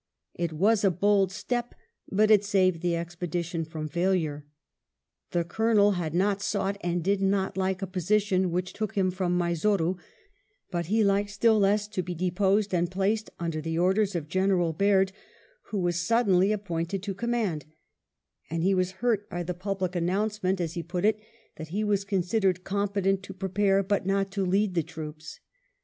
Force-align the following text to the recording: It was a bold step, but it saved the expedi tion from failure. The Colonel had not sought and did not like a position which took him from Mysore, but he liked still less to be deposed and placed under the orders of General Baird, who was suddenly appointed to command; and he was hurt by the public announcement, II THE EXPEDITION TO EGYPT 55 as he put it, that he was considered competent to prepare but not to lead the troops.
It 0.33 0.51
was 0.51 0.83
a 0.83 0.89
bold 0.89 1.31
step, 1.31 1.75
but 2.11 2.31
it 2.31 2.43
saved 2.43 2.81
the 2.81 2.93
expedi 2.93 3.43
tion 3.45 3.63
from 3.65 3.87
failure. 3.87 4.47
The 5.29 5.43
Colonel 5.43 5.91
had 5.91 6.15
not 6.15 6.41
sought 6.41 6.79
and 6.81 7.03
did 7.03 7.21
not 7.21 7.55
like 7.55 7.83
a 7.83 7.85
position 7.85 8.49
which 8.49 8.73
took 8.73 8.97
him 8.97 9.11
from 9.11 9.37
Mysore, 9.37 9.97
but 10.71 10.87
he 10.87 11.03
liked 11.03 11.29
still 11.29 11.59
less 11.59 11.87
to 11.89 12.01
be 12.01 12.15
deposed 12.15 12.73
and 12.73 12.89
placed 12.89 13.29
under 13.39 13.61
the 13.61 13.77
orders 13.77 14.15
of 14.15 14.27
General 14.27 14.73
Baird, 14.73 15.11
who 15.65 15.77
was 15.77 16.01
suddenly 16.01 16.51
appointed 16.51 17.03
to 17.03 17.13
command; 17.13 17.65
and 18.49 18.63
he 18.63 18.73
was 18.73 18.93
hurt 19.05 19.29
by 19.29 19.43
the 19.43 19.53
public 19.53 19.95
announcement, 19.95 20.59
II 20.59 20.65
THE 20.65 20.79
EXPEDITION 20.79 20.89
TO 20.89 21.07
EGYPT 21.09 21.19
55 21.57 21.61
as 21.61 21.67
he 21.69 21.77
put 21.77 21.77
it, 21.77 21.77
that 21.77 21.77
he 21.77 21.83
was 21.83 22.05
considered 22.05 22.63
competent 22.63 23.21
to 23.21 23.35
prepare 23.35 23.83
but 23.83 24.07
not 24.07 24.31
to 24.31 24.43
lead 24.47 24.73
the 24.73 24.81
troops. 24.81 25.39